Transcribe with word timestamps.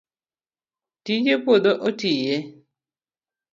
tije 1.03 1.33
puodho 1.43 1.71
otiye 1.87 2.35